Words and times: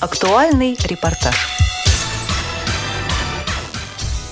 Актуальный 0.00 0.78
репортаж. 0.84 1.34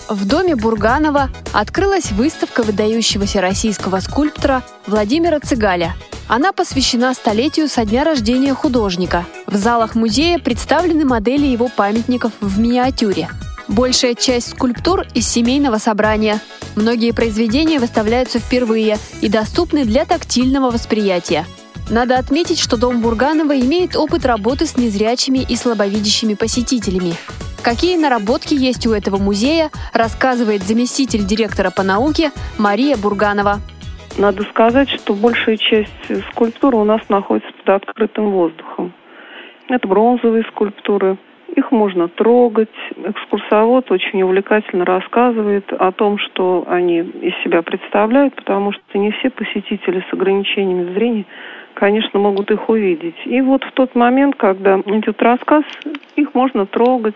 В 0.08 0.24
доме 0.24 0.54
Бурганова 0.54 1.30
открылась 1.52 2.12
выставка 2.12 2.62
выдающегося 2.62 3.40
российского 3.40 3.98
скульптора 3.98 4.62
Владимира 4.86 5.40
Цыгаля. 5.40 5.96
Она 6.28 6.52
посвящена 6.52 7.14
столетию 7.14 7.68
со 7.68 7.84
дня 7.84 8.04
рождения 8.04 8.54
художника. 8.54 9.24
В 9.48 9.56
залах 9.56 9.96
музея 9.96 10.38
представлены 10.38 11.04
модели 11.04 11.46
его 11.46 11.66
памятников 11.66 12.30
в 12.40 12.60
миниатюре. 12.60 13.28
Большая 13.66 14.14
часть 14.14 14.50
скульптур 14.50 15.04
из 15.14 15.28
семейного 15.28 15.78
собрания. 15.78 16.40
Многие 16.76 17.10
произведения 17.10 17.80
выставляются 17.80 18.38
впервые 18.38 18.98
и 19.20 19.28
доступны 19.28 19.84
для 19.84 20.04
тактильного 20.04 20.70
восприятия– 20.70 21.44
надо 21.90 22.18
отметить, 22.18 22.58
что 22.58 22.78
дом 22.78 23.00
Бурганова 23.00 23.58
имеет 23.58 23.96
опыт 23.96 24.26
работы 24.26 24.66
с 24.66 24.76
незрячими 24.76 25.38
и 25.38 25.56
слабовидящими 25.56 26.34
посетителями. 26.34 27.14
Какие 27.62 27.96
наработки 27.96 28.54
есть 28.54 28.86
у 28.86 28.92
этого 28.92 29.18
музея, 29.18 29.70
рассказывает 29.92 30.62
заместитель 30.62 31.24
директора 31.24 31.70
по 31.76 31.82
науке 31.82 32.30
Мария 32.58 32.96
Бурганова. 32.96 33.56
Надо 34.18 34.44
сказать, 34.44 34.88
что 34.88 35.14
большая 35.14 35.56
часть 35.56 35.92
скульптуры 36.30 36.76
у 36.76 36.84
нас 36.84 37.00
находится 37.08 37.50
под 37.64 37.82
открытым 37.82 38.30
воздухом. 38.30 38.92
Это 39.68 39.86
бронзовые 39.86 40.44
скульптуры. 40.44 41.18
Их 41.54 41.70
можно 41.70 42.08
трогать. 42.08 42.68
Экскурсовод 42.96 43.90
очень 43.90 44.22
увлекательно 44.22 44.84
рассказывает 44.84 45.72
о 45.72 45.90
том, 45.92 46.18
что 46.18 46.64
они 46.68 47.00
из 47.00 47.34
себя 47.42 47.62
представляют, 47.62 48.34
потому 48.36 48.72
что 48.72 48.98
не 48.98 49.10
все 49.12 49.30
посетители 49.30 50.04
с 50.08 50.12
ограничениями 50.12 50.92
зрения 50.94 51.26
конечно, 51.76 52.18
могут 52.18 52.50
их 52.50 52.68
увидеть. 52.68 53.16
И 53.26 53.40
вот 53.40 53.62
в 53.62 53.72
тот 53.72 53.94
момент, 53.94 54.34
когда 54.36 54.80
идет 54.80 55.22
рассказ, 55.22 55.62
их 56.16 56.34
можно 56.34 56.66
трогать, 56.66 57.14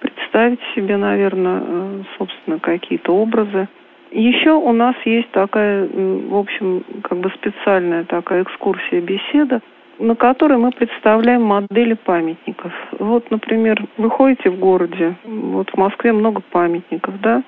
представить 0.00 0.60
себе, 0.74 0.96
наверное, 0.96 1.62
э, 1.64 2.02
собственно, 2.18 2.58
какие-то 2.60 3.12
образы. 3.12 3.66
Еще 4.10 4.52
у 4.52 4.72
нас 4.72 4.94
есть 5.04 5.30
такая, 5.32 5.88
в 5.88 6.36
общем, 6.36 6.84
как 7.02 7.18
бы 7.18 7.30
специальная 7.30 8.04
такая 8.04 8.42
экскурсия-беседа, 8.42 9.60
на 9.98 10.14
которой 10.14 10.58
мы 10.58 10.70
представляем 10.70 11.42
модели 11.42 11.94
памятников. 11.94 12.72
Вот, 12.98 13.30
например, 13.30 13.82
вы 13.96 14.10
ходите 14.10 14.50
в 14.50 14.58
городе, 14.58 15.16
вот 15.24 15.70
в 15.70 15.76
Москве 15.76 16.12
много 16.12 16.42
памятников, 16.50 17.20
да? 17.20 17.42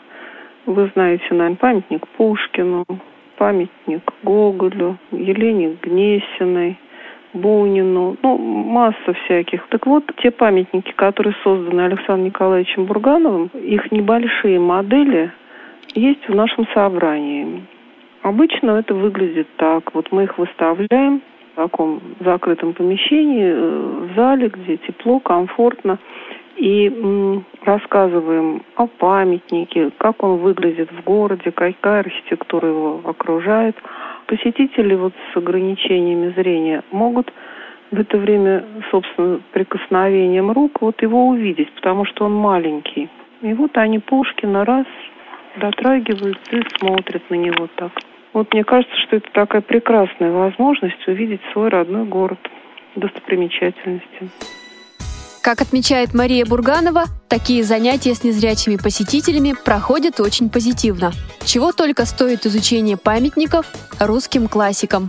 Вы 0.66 0.90
знаете, 0.94 1.24
наверное, 1.30 1.56
памятник 1.56 2.06
Пушкину, 2.08 2.84
памятник 3.40 4.02
Гоголю, 4.22 4.98
Елене 5.12 5.78
Гнесиной, 5.82 6.78
Бунину, 7.32 8.16
ну, 8.22 8.36
масса 8.36 9.14
всяких. 9.24 9.66
Так 9.68 9.86
вот, 9.86 10.04
те 10.22 10.30
памятники, 10.30 10.92
которые 10.92 11.34
созданы 11.42 11.80
Александром 11.80 12.24
Николаевичем 12.24 12.84
Бургановым, 12.84 13.50
их 13.54 13.90
небольшие 13.92 14.60
модели 14.60 15.32
есть 15.94 16.28
в 16.28 16.34
нашем 16.34 16.66
собрании. 16.74 17.64
Обычно 18.22 18.72
это 18.72 18.92
выглядит 18.94 19.48
так. 19.56 19.94
Вот 19.94 20.12
мы 20.12 20.24
их 20.24 20.36
выставляем 20.36 21.22
в 21.52 21.56
таком 21.56 22.02
закрытом 22.20 22.74
помещении, 22.74 23.52
э, 23.54 24.06
в 24.06 24.16
зале, 24.16 24.48
где 24.48 24.76
тепло, 24.76 25.18
комфортно 25.18 25.98
и 26.60 27.42
рассказываем 27.64 28.62
о 28.76 28.86
памятнике, 28.86 29.90
как 29.96 30.22
он 30.22 30.36
выглядит 30.36 30.92
в 30.92 31.02
городе, 31.04 31.50
какая 31.50 32.00
архитектура 32.00 32.68
его 32.68 33.00
окружает. 33.04 33.76
Посетители 34.26 34.94
вот 34.94 35.14
с 35.32 35.36
ограничениями 35.36 36.34
зрения 36.36 36.82
могут 36.92 37.32
в 37.90 37.98
это 37.98 38.18
время, 38.18 38.64
собственно, 38.90 39.40
прикосновением 39.52 40.52
рук 40.52 40.82
вот 40.82 41.00
его 41.00 41.28
увидеть, 41.28 41.72
потому 41.72 42.04
что 42.04 42.26
он 42.26 42.34
маленький. 42.34 43.08
И 43.40 43.54
вот 43.54 43.76
они 43.78 43.98
Пушкина 43.98 44.66
раз 44.66 44.86
дотрагиваются 45.56 46.56
и 46.56 46.62
смотрят 46.78 47.22
на 47.30 47.36
него 47.36 47.68
так. 47.74 47.92
Вот 48.34 48.52
мне 48.52 48.64
кажется, 48.64 48.94
что 49.06 49.16
это 49.16 49.30
такая 49.32 49.62
прекрасная 49.62 50.30
возможность 50.30 51.08
увидеть 51.08 51.40
свой 51.52 51.70
родной 51.70 52.04
город, 52.04 52.38
достопримечательности. 52.96 54.59
Как 55.42 55.62
отмечает 55.62 56.12
Мария 56.12 56.44
Бурганова, 56.44 57.04
такие 57.28 57.62
занятия 57.64 58.14
с 58.14 58.24
незрячими 58.24 58.76
посетителями 58.76 59.54
проходят 59.64 60.20
очень 60.20 60.50
позитивно. 60.50 61.12
Чего 61.46 61.72
только 61.72 62.04
стоит 62.04 62.44
изучение 62.44 62.98
памятников 62.98 63.64
русским 63.98 64.48
классикам. 64.48 65.08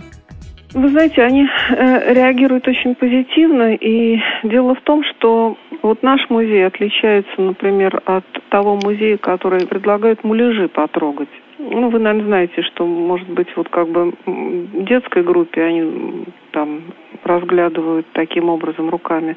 Вы 0.72 0.88
знаете, 0.88 1.22
они 1.22 1.44
э, 1.44 2.14
реагируют 2.14 2.66
очень 2.66 2.94
позитивно, 2.94 3.74
и 3.74 4.18
дело 4.42 4.74
в 4.74 4.80
том, 4.80 5.04
что 5.04 5.58
вот 5.82 6.02
наш 6.02 6.30
музей 6.30 6.66
отличается, 6.66 7.38
например, 7.38 8.00
от 8.06 8.24
того 8.48 8.78
музея, 8.82 9.18
который 9.18 9.66
предлагает 9.66 10.24
муляжи 10.24 10.68
потрогать. 10.68 11.28
Ну, 11.58 11.90
вы, 11.90 11.98
наверное, 11.98 12.26
знаете, 12.26 12.62
что, 12.62 12.86
может 12.86 13.28
быть, 13.28 13.48
вот 13.54 13.68
как 13.68 13.88
бы 13.88 14.14
в 14.24 14.84
детской 14.84 15.22
группе 15.22 15.62
они 15.62 16.24
там 16.52 16.84
разглядывают 17.24 18.06
таким 18.12 18.48
образом 18.48 18.90
руками 18.90 19.36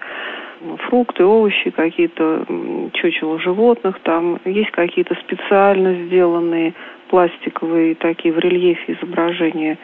фрукты, 0.88 1.24
овощи, 1.24 1.70
какие-то 1.70 2.46
чучела 2.94 3.40
животных, 3.40 4.00
там 4.04 4.40
есть 4.46 4.72
какие-то 4.72 5.16
специально 5.16 6.06
сделанные 6.06 6.74
пластиковые 7.10 7.96
такие 7.96 8.34
в 8.34 8.40
рельефе 8.40 8.94
изображения 8.94 9.78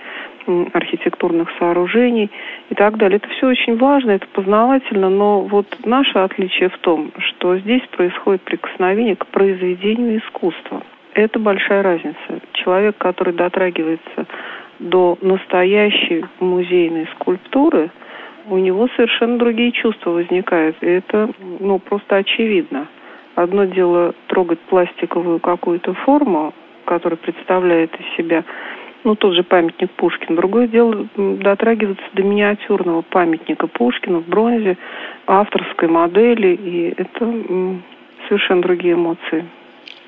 архитектурных 0.74 1.50
сооружений 1.60 2.32
и 2.70 2.76
так 2.76 2.98
далее. 2.98 3.18
Это 3.18 3.30
все 3.30 3.48
очень 3.48 3.78
важно, 3.78 4.12
это 4.12 4.28
познавательно, 4.34 5.10
но 5.10 5.42
вот 5.42 5.68
наше 5.86 6.18
отличие 6.18 6.70
в 6.70 6.78
том, 6.80 7.12
что 7.20 7.58
здесь 7.60 7.84
происходит 7.92 8.42
прикосновение 8.42 9.16
к 9.16 9.28
произведению 9.28 10.20
искусства. 10.20 10.82
Это 11.14 11.40
большая 11.40 11.84
разница. 11.84 12.42
Человек, 12.54 12.98
который 12.98 13.34
дотрагивается 13.34 14.26
до 14.82 15.18
настоящей 15.22 16.26
музейной 16.40 17.08
скульптуры– 17.16 17.90
у 18.50 18.58
него 18.58 18.88
совершенно 18.96 19.38
другие 19.38 19.72
чувства 19.72 20.12
возникают. 20.12 20.76
И 20.82 20.88
это, 20.88 21.30
ну, 21.60 21.80
просто 21.80 22.18
очевидно. 22.18 22.88
Одно 23.36 23.66
дело 23.66 24.14
трогать 24.28 24.60
пластиковую 24.62 25.40
какую-то 25.40 25.94
форму, 25.94 26.54
которая 26.86 27.18
представляет 27.18 27.92
из 28.00 28.18
себя, 28.18 28.44
ну, 29.04 29.16
тот 29.16 29.34
же 29.34 29.44
памятник 29.44 29.90
Пушкина. 29.92 30.36
Другое 30.36 30.68
дело 30.68 31.08
дотрагиваться 31.16 32.04
до 32.14 32.24
миниатюрного 32.24 33.02
памятника 33.04 33.68
Пушкина 33.68 34.20
в 34.20 34.28
бронзе, 34.28 34.78
авторской 35.28 35.88
модели, 35.88 36.56
и 36.56 36.94
это 36.98 37.80
совершенно 38.28 38.62
другие 38.62 38.96
эмоции. 38.96 39.46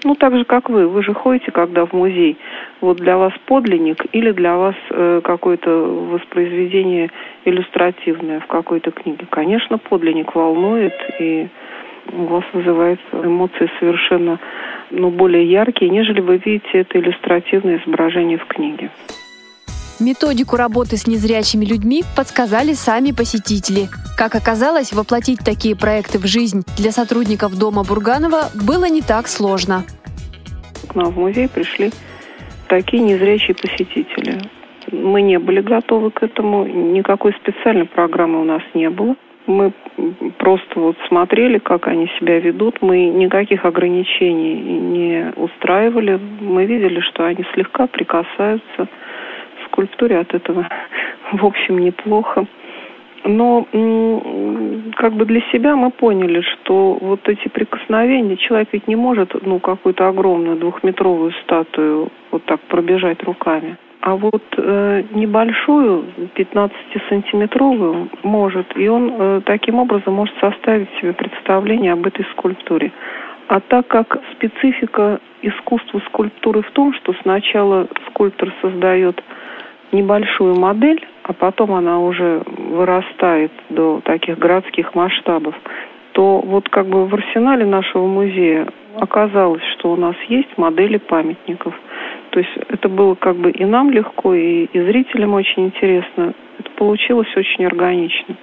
Ну, 0.04 0.16
так 0.16 0.36
же, 0.36 0.44
как 0.44 0.70
вы. 0.70 0.88
Вы 0.88 1.04
же 1.04 1.14
ходите, 1.14 1.52
когда 1.52 1.86
в 1.86 1.94
музей. 1.94 2.38
Вот 2.82 2.98
для 2.98 3.18
вас 3.18 3.34
подлинник 3.46 4.06
или 4.12 4.32
для 4.32 4.58
вас 4.58 4.76
э, 4.90 5.22
какое-то 5.24 5.70
воспроизведение 5.70 7.10
иллюстративное 7.46 8.42
в 8.42 8.48
какой-то 8.48 8.92
книге. 8.92 9.26
Конечно, 9.30 9.78
подлинник 9.78 10.36
волнует, 10.36 10.94
и 11.20 11.48
у 12.12 12.26
вас 12.26 12.44
вызывает 12.52 13.00
эмоции 13.14 13.70
совершенно 13.80 14.40
ну, 14.92 15.10
более 15.10 15.50
яркие, 15.50 15.90
нежели 15.90 16.20
вы 16.20 16.38
видите 16.38 16.80
это 16.80 17.00
иллюстративное 17.00 17.78
изображение 17.78 18.38
в 18.38 18.46
книге. 18.46 18.90
Методику 20.00 20.58
работы 20.58 20.98
с 20.98 21.08
незрячими 21.08 21.66
людьми 21.66 22.04
подсказали 22.18 22.74
сами 22.74 23.12
посетители. 23.12 23.88
Как 24.18 24.36
оказалось, 24.36 24.92
воплотить 24.92 25.40
такие 25.46 25.76
проекты 25.76 26.18
в 26.18 26.26
жизнь 26.26 26.64
для 26.78 26.92
сотрудников 26.92 27.58
дома 27.58 27.84
Бурганова 27.84 28.50
было 28.56 28.86
не 28.86 29.02
так 29.02 29.28
сложно. 29.28 29.84
К 30.90 30.96
нам 30.96 31.12
в 31.12 31.18
музей 31.18 31.48
пришли 31.48 31.92
такие 32.68 33.04
незрячие 33.04 33.56
посетители. 33.56 34.42
Мы 34.92 35.22
не 35.22 35.40
были 35.40 35.62
готовы 35.62 36.12
к 36.12 36.24
этому, 36.24 36.66
никакой 36.66 37.34
специальной 37.34 37.86
программы 37.86 38.42
у 38.42 38.44
нас 38.44 38.62
не 38.74 38.90
было. 38.90 39.16
Мы 39.46 39.74
просто 40.40 40.80
вот 40.80 40.96
смотрели, 41.08 41.60
как 41.60 41.88
они 41.88 42.10
себя 42.20 42.40
ведут. 42.40 42.82
Мы 42.82 43.06
никаких 43.06 43.66
ограничений 43.66 44.56
не 44.56 45.34
устраивали. 45.36 46.20
Мы 46.42 46.66
видели, 46.66 47.00
что 47.02 47.26
они 47.26 47.44
слегка 47.54 47.88
прикасаются 47.88 48.88
скульптуре 49.74 50.20
от 50.20 50.34
этого, 50.34 50.68
в 51.34 51.46
общем, 51.46 51.80
неплохо. 51.80 52.46
Но 53.26 53.66
как 54.98 55.14
бы 55.14 55.26
для 55.26 55.42
себя 55.52 55.76
мы 55.76 55.92
поняли, 55.92 56.42
что 56.42 56.98
вот 57.00 57.22
эти 57.30 57.48
прикосновения, 57.48 58.36
человек 58.36 58.68
ведь 58.74 58.88
не 58.88 58.98
может, 58.98 59.34
ну, 59.46 59.60
какую-то 59.60 60.10
огромную 60.10 60.58
двухметровую 60.58 61.32
статую 61.44 62.10
вот 62.32 62.44
так 62.46 62.60
пробежать 62.62 63.24
руками. 63.24 63.78
А 64.02 64.18
вот 64.18 64.44
э, 64.58 65.04
небольшую, 65.14 66.04
15-сантиметровую, 66.36 68.10
может. 68.24 68.68
И 68.76 68.90
он 68.90 69.14
э, 69.18 69.42
таким 69.46 69.80
образом 69.80 70.16
может 70.16 70.36
составить 70.40 70.90
себе 71.00 71.14
представление 71.14 71.94
об 71.94 72.06
этой 72.06 72.26
скульптуре. 72.34 72.92
А 73.48 73.62
так 73.62 73.88
как 73.88 74.18
специфика 74.34 75.22
искусства 75.42 76.02
скульптуры 76.08 76.64
в 76.64 76.72
том, 76.72 76.94
что 76.96 77.14
сначала 77.22 77.88
скульптор 78.10 78.54
создает 78.62 79.24
небольшую 79.92 80.56
модель 80.56 81.06
а 81.24 81.34
потом 81.34 81.74
она 81.74 82.00
уже 82.00 82.44
вырастает 82.46 83.52
до 83.70 84.02
таких 84.04 84.38
городских 84.38 84.94
масштабов, 84.94 85.56
то 86.12 86.40
вот 86.42 86.70
как 86.70 86.88
бы 86.88 87.06
в 87.06 87.14
арсенале 87.14 87.66
нашего 87.66 88.06
музея 88.06 88.68
оказалось, 88.98 89.64
что 89.78 89.92
у 89.92 89.96
нас 89.96 90.16
есть 90.28 90.50
модели 90.58 90.98
памятников. 90.98 91.74
То 92.32 92.40
есть 92.40 92.52
это 92.68 92.90
было 92.90 93.16
как 93.16 93.38
бы 93.38 93.52
и 93.52 93.66
нам 93.66 93.90
легко, 93.90 94.34
и, 94.34 94.66
и 94.66 94.82
зрителям 94.82 95.34
очень 95.34 95.68
интересно. 95.68 96.34
Это 96.60 96.70
получилось 96.78 97.30
очень 97.36 97.66
органично. 97.66 98.36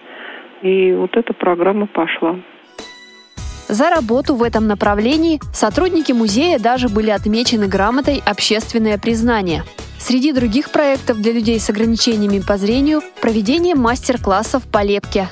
И 0.62 0.92
вот 0.92 1.16
эта 1.16 1.32
программа 1.32 1.86
пошла. 1.86 2.36
За 3.68 3.88
работу 3.90 4.34
в 4.34 4.42
этом 4.42 4.66
направлении 4.66 5.38
сотрудники 5.52 6.12
музея 6.12 6.58
даже 6.58 6.88
были 6.88 7.10
отмечены 7.10 7.68
грамотой 7.68 8.20
«Общественное 8.26 8.98
признание». 8.98 9.62
Среди 10.00 10.32
других 10.32 10.72
проектов 10.72 11.20
для 11.20 11.32
людей 11.34 11.60
с 11.60 11.68
ограничениями 11.68 12.40
по 12.40 12.56
зрению– 12.56 13.00
проведение 13.22 13.74
мастер-классов 13.74 14.62
по 14.72 14.82
лепке. 14.82 15.24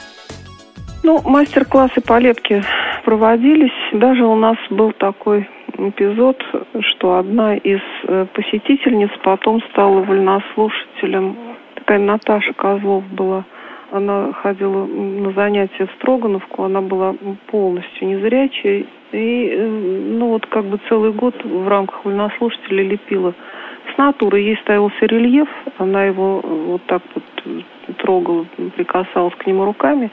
Ну, 1.03 1.23
мастер-классы 1.25 2.03
по 2.03 2.19
лепке 2.19 2.63
проводились. 3.03 3.73
Даже 3.95 4.25
у 4.27 4.37
нас 4.37 4.59
был 4.69 4.93
такой 4.93 5.49
эпизод, 5.79 6.37
что 6.81 7.17
одна 7.17 7.57
из 7.57 7.81
э, 8.05 8.27
посетительниц 8.35 9.11
потом 9.25 9.63
стала 9.71 10.03
вольнослушателем. 10.03 11.37
Такая 11.75 11.99
Наташа 11.99 12.53
Козлов 12.53 13.05
была– 13.09 13.47
она 13.91 14.33
ходила 14.33 14.85
на 14.87 15.33
занятия 15.33 15.87
в 15.87 15.91
Строгановку, 15.93 16.65
она 16.65 16.81
была 16.83 17.15
полностью 17.47 18.09
незрячая. 18.09 18.85
И, 19.13 19.49
э, 19.51 19.67
ну, 19.67 20.29
вот 20.29 20.47
как 20.47 20.67
бы 20.67 20.79
целый 20.89 21.13
год 21.13 21.35
в 21.43 21.67
рамках 21.69 22.05
вольнослушателя 22.05 22.83
лепила 22.83 23.35
натуры. 23.99 24.41
Ей 24.41 24.57
ставился 24.59 25.07
рельеф, 25.07 25.49
она 25.79 26.05
его 26.05 26.41
вот 26.41 26.83
так 26.87 27.03
вот 27.15 27.25
трогала, 27.99 28.47
прикасалась 28.77 29.35
к 29.35 29.47
нему 29.47 29.65
руками. 29.65 30.11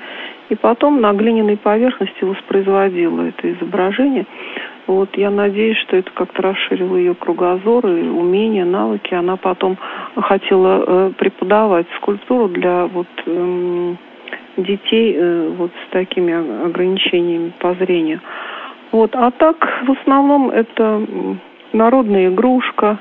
И 0.50 0.56
потом 0.56 1.02
на 1.02 1.14
глиняной 1.14 1.58
поверхности 1.58 2.24
воспроизводила 2.24 3.22
это 3.22 3.52
изображение. 3.54 4.26
Вот 4.88 5.10
я 5.18 5.32
надеюсь, 5.32 5.78
что 5.80 5.98
это 5.98 6.12
как-то 6.12 6.42
расширило 6.44 6.96
ее 6.96 7.16
кругозор 7.16 7.88
и 7.88 8.08
умения, 8.08 8.66
навыки. 8.66 9.14
Она 9.14 9.36
потом 9.36 9.78
хотела 10.16 10.84
э, 10.86 11.12
преподавать 11.18 11.88
скульптуру 11.98 12.50
для 12.50 12.86
вот 12.86 13.08
э, 13.26 13.96
детей 14.58 15.16
э, 15.18 15.50
вот 15.58 15.72
с 15.72 15.92
такими 15.92 16.66
ограничениями 16.66 17.52
по 17.60 17.74
зрению. 17.74 18.22
Вот, 18.92 19.16
а 19.16 19.32
так 19.32 19.58
в 19.88 19.92
основном 19.92 20.52
это 20.52 21.02
народная 21.74 22.30
игрушка, 22.30 23.00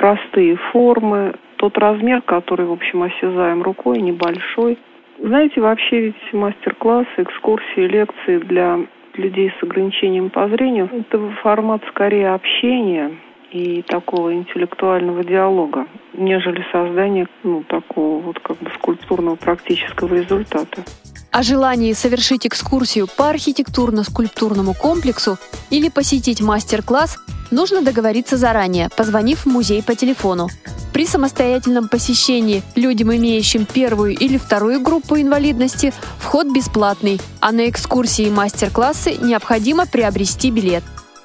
простые 0.00 0.56
формы, 0.72 1.34
тот 1.56 1.76
размер, 1.76 2.22
который, 2.22 2.64
в 2.64 2.72
общем, 2.72 3.02
осязаем 3.02 3.62
рукой, 3.62 4.00
небольшой. 4.00 4.78
Знаете, 5.22 5.60
вообще 5.60 6.00
ведь 6.00 6.32
мастер-классы, 6.32 7.10
экскурсии, 7.18 7.86
лекции 7.86 8.38
для 8.38 8.78
людей 9.14 9.52
с 9.60 9.62
ограничением 9.62 10.30
по 10.30 10.48
зрению, 10.48 10.88
это 10.90 11.18
формат 11.42 11.82
скорее 11.90 12.30
общения 12.30 13.12
и 13.52 13.82
такого 13.82 14.32
интеллектуального 14.32 15.22
диалога, 15.22 15.86
нежели 16.14 16.64
создание 16.72 17.26
ну, 17.42 17.62
такого 17.64 18.22
вот 18.22 18.38
как 18.38 18.56
бы 18.58 18.70
скульптурного 18.78 19.36
практического 19.36 20.14
результата. 20.14 20.82
О 21.30 21.42
желании 21.42 21.92
совершить 21.92 22.46
экскурсию 22.46 23.06
по 23.18 23.30
архитектурно-скульптурному 23.30 24.72
комплексу 24.80 25.36
или 25.70 25.90
посетить 25.90 26.40
мастер-класс 26.40 27.18
нужно 27.50 27.82
договориться 27.82 28.36
заранее, 28.36 28.88
позвонив 28.96 29.40
в 29.40 29.46
музей 29.46 29.82
по 29.82 29.94
телефону. 29.94 30.48
При 30.92 31.06
самостоятельном 31.06 31.88
посещении 31.88 32.62
людям, 32.74 33.14
имеющим 33.14 33.64
первую 33.64 34.16
или 34.16 34.38
вторую 34.38 34.80
группу 34.80 35.16
инвалидности, 35.16 35.92
вход 36.18 36.48
бесплатный, 36.48 37.20
а 37.40 37.52
на 37.52 37.68
экскурсии 37.68 38.26
и 38.26 38.30
мастер-классы 38.30 39.16
необходимо 39.20 39.86
приобрести 39.86 40.50
билет. 40.50 40.82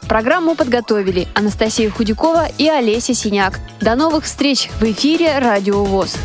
Программу 0.07 0.55
подготовили 0.55 1.27
Анастасия 1.33 1.89
Худякова 1.89 2.47
и 2.57 2.67
Олеся 2.67 3.13
Синяк. 3.13 3.59
До 3.81 3.95
новых 3.95 4.25
встреч 4.25 4.69
в 4.79 4.83
эфире 4.83 5.39
«Радио 5.39 5.83
ВОЗ». 5.83 6.15